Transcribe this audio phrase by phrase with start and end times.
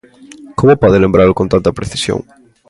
[0.59, 2.19] Como pode lembralo con tanta precisión?